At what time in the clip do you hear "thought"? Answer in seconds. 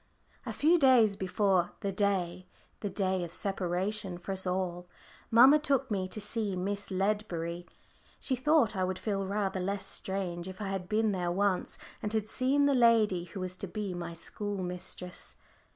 8.35-8.75